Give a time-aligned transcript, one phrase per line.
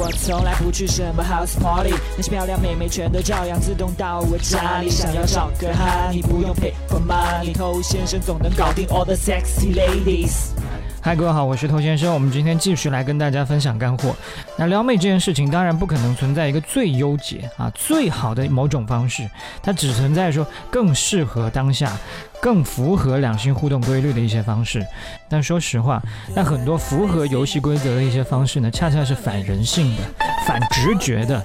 [0.00, 4.88] 我从来不去什么 house party，那些漂亮妹妹全都照样自动到我家里。
[4.88, 10.58] 想要找个哈，你不用 pay for money，偷先生总能搞定 all the sexy ladies。
[11.02, 12.12] 嗨，各位好，我是头先生。
[12.12, 14.14] 我们今天继续来跟大家分享干货。
[14.58, 19.26] 那撩妹这件事情，当然不可能存在一个最优解啊、最好的某种方式，
[19.62, 21.96] 它只存在说更适合当下、
[22.38, 24.86] 更符合两性互动规律的一些方式。
[25.26, 26.02] 但说实话，
[26.34, 30.02] 那很多符合游戏规则的一些方式呢，恰恰是反人性的、
[30.46, 31.42] 反直觉的。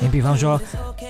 [0.00, 0.60] 你比方说，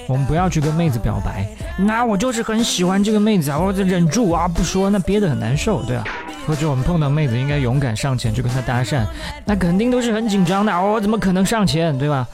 [0.06, 6.04] 我们不要去跟妹子表白，那我就是很喜欢这个妹子啊，我忍住啊不说，那憋得很难受，对吧？
[6.46, 9.04] 或者我们碰到妹子，应该勇敢上前去跟她搭讪，
[9.44, 12.26] 那肯定都是很紧张的，我、怎么可能上前，对吧？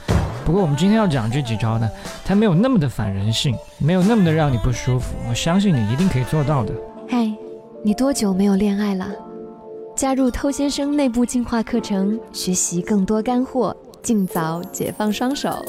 [0.45, 1.89] 不过我们今天要讲这几招呢，
[2.25, 6.75] 它没有那么的反人性，没有那么的让你不舒服，我相信你一定可以做到的。
[7.09, 7.33] 嗨，
[7.85, 9.07] 你多久没有恋爱了？
[9.95, 15.65] 加入偷先生内部进化课程，学习更多干货，尽早解放双手。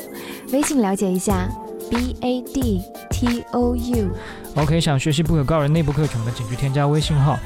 [0.52, 1.48] 微信了解一下
[1.94, 4.10] ，b a d t o u。
[4.56, 7.38] OK，想学习不可告人内部课程的，请去添加微信号、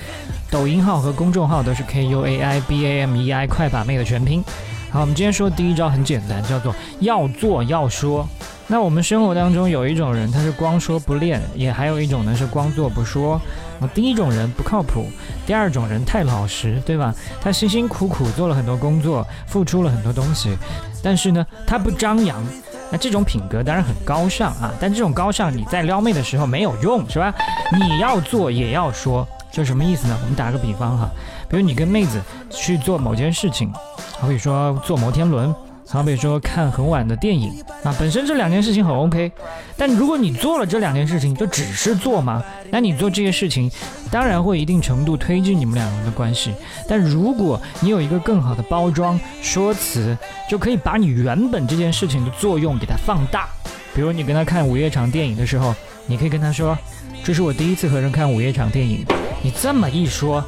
[0.50, 4.42] 抖音号和公众号都是 K U A I B A M E I 快把妹的全拼。
[4.90, 8.26] 好，我们今天说第一招很简单，叫做要做要说。
[8.70, 13.40] 那我们生活当中有一种人，他是光说不练，也还有一种呢是光做不说。
[13.80, 15.06] 啊，第一种人不靠谱，
[15.46, 17.14] 第二种人太老实，对吧？
[17.42, 20.58] 他辛辛苦苦做了很多工作，付出了很多东西，
[21.04, 22.44] 但是呢，他不张扬。
[22.90, 27.34] 那这种品格当然很高尚啊，但这种高尚你在撩妹的时候没有用，是吧？
[27.78, 30.18] 你要做也要说，就什么意思呢？
[30.22, 31.10] 我们打个比方哈，
[31.50, 33.72] 比如你跟妹子去做某件事情，
[34.20, 35.54] 好比说坐摩天轮，
[35.90, 39.32] 好比说看很晚的电影啊，本身这两件事情很 OK，
[39.78, 43.72] 但如果你做了这两件事情，就只是做嘛，那你做这些事情，
[44.12, 46.54] 当然会一定程度推进你们两个人的关系。
[46.88, 50.16] 但如果你有一个更好的包装说辞，
[50.50, 53.48] 就可以把你原本这件事情的作用给它放大。
[53.96, 55.74] 比如你跟他看午夜场电影的时候，
[56.06, 56.78] 你可以跟他说
[57.24, 59.06] ：“这是我第一次和人看午夜场电影。”
[59.42, 60.44] 你这么一说，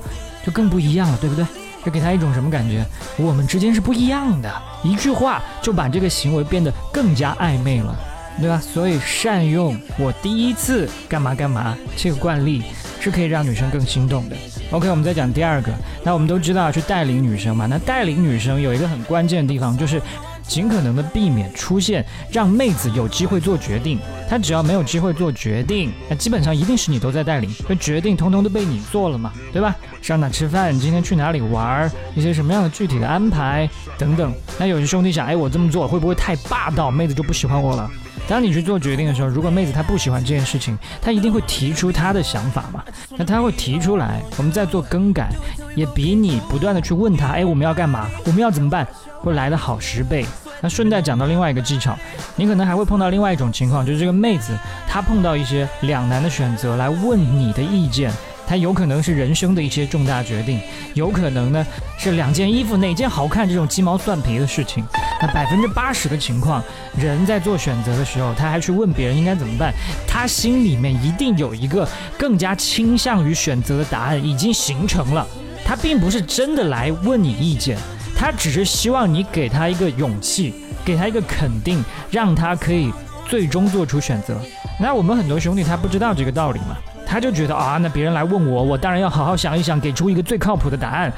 [0.46, 1.46] 就更不一样了，对不对？
[1.84, 2.86] 这给他一种什么感觉？
[3.18, 4.52] 我们之间是不一样的。
[4.84, 7.96] 一句话就把这个行为变得更加暧昧了，
[8.40, 8.62] 对吧？
[8.62, 12.64] 所以善用我第一次干嘛干嘛这个惯例，
[13.00, 14.36] 是可以让女生更心动的。
[14.72, 15.72] OK，我们再讲第二个。
[16.04, 20.02] 那我们都知道去带领女生嘛，那带领女生有一个很关键的地方，就是
[20.50, 24.00] 尽可能的避免出现让妹子有机会做决定。
[24.28, 29.76] 她只要没有机会做决定，那基本上一定是你都在带领，那决定通通都被你做了嘛，对吧？
[30.02, 34.34] 上哪吃饭，今天去哪里玩，一些什么样的具体的安排等等。
[34.58, 37.90] 那有些兄弟想，哎，我这么做会不会太霸道，妹子就不喜欢我了？
[38.30, 42.84] 当你去做决定的时候，如果妹子她不喜欢这件事情，她一定会提出她的想法嘛。
[43.18, 45.30] 那她会提出来，我们再做更改，
[45.76, 48.08] 也比你不断的去问她，哎，我们要干嘛？
[48.26, 48.88] 我们要怎么办？
[49.20, 50.24] 会来的好十倍。
[50.62, 51.98] 那顺带讲到另外一个技巧，
[52.36, 54.56] 你可能还会碰到另外一种情况，就是这个妹子
[54.88, 58.12] 她碰到一些两难的选择来问你的意见。
[58.46, 60.60] 她有可能是人生的一些重大决定，
[60.94, 61.66] 有可能呢
[61.98, 64.84] 是两件衣服哪件好看这种鸡毛蒜皮的事情。
[65.22, 66.64] 那百分之八十的情况，
[66.98, 69.74] 人在做选择的时候，他还去问别人应该怎么办，
[70.08, 71.88] 他心里面一定有一个
[72.18, 75.26] 更加倾向于选择的答案已经形成了。
[75.66, 77.78] 他并不是真的来问你意见，
[78.16, 80.54] 他只是希望你给他一个勇气，
[80.84, 82.92] 给他一个肯定，让他可以
[83.28, 84.40] 最终做出选择。
[84.80, 86.78] 那我们很多兄弟他不知道这个道理嘛。
[87.06, 91.12] 他就觉得啊，那别人来问我，我当然要好好想一想，给出一个最靠谱的答案。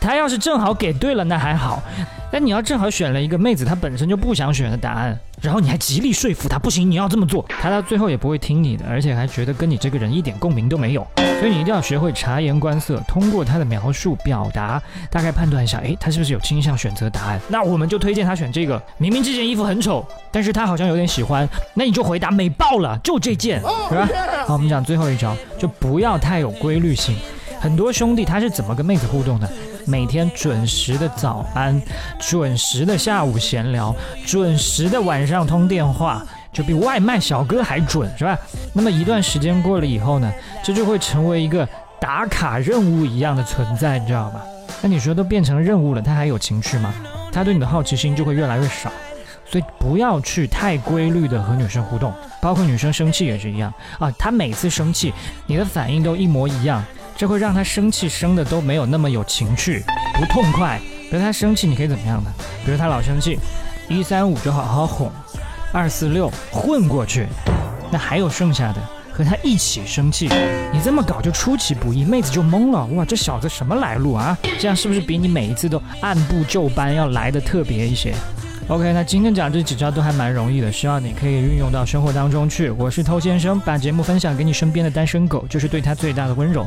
[0.00, 1.82] 他要是正好给对了，那还好；
[2.30, 11.06] 但你要正好选了一个妹子，她本身就不想选的答案，然后你还极力说服她，不行，你要这么做，她到最后也不会听你的，而且还觉得跟你这个人一点共鸣都没有。
[11.40, 17.40] 所以你一定要学会察言观色，通过她的描述表达，大概判断一下，诶，她是不是有倾向选择答案？
[17.48, 18.80] 那我们就推荐她选这个。
[18.98, 24.08] 明明这件衣服很丑，但是她好像有点喜欢，那你就回答美爆了，就这件，是吧？
[24.46, 27.16] 好，我们讲最后一招，就不要太有规律性。
[27.60, 29.50] 很多兄弟他是怎么跟妹子互动的？
[29.88, 31.80] 每天准时的早安，
[32.20, 33.94] 准时的下午闲聊，
[34.26, 38.38] 准时的晚上通电话，就比外卖小哥还准，是吧？
[38.74, 40.30] 那么一段时间过了以后呢，
[40.62, 41.66] 这就会成为一个
[41.98, 44.42] 打卡任务一样的存在，你知道吗？
[44.82, 46.92] 那你说都变成任务了，他还有情趣吗？
[47.32, 48.92] 他对你的好奇心就会越来越少。
[49.50, 52.12] 所以不要去太规律的和女生互动，
[52.42, 54.12] 包括女生生气也是一样啊。
[54.18, 55.10] 她每次生气，
[55.46, 56.84] 你的反应都一模一样，
[57.18, 59.82] 这会让他生气生的都没有那么有情趣，
[60.14, 60.80] 不痛快。
[61.10, 62.30] 比如他生气，你可以怎么样呢？
[62.64, 63.36] 比如他老生气，
[63.88, 65.10] 一三五就好好哄，
[65.72, 67.26] 二四六混过去。
[67.90, 68.80] 那还有剩下的，
[69.10, 70.28] 和他一起生气，
[70.72, 72.86] 你这么搞就出其不意，妹子就懵了。
[72.94, 74.38] 哇，这小子什么来路啊？
[74.60, 78.14] 这样是不是比你每一次都按部就班要来的特别一些
[78.68, 82.70] ？OK，那今天讲这几招都还蛮容易的，希望你可以运用到生活当中去。
[82.70, 86.64] 我是偷先生，把节目分享给你身边的单身狗，就是对他最大的温柔。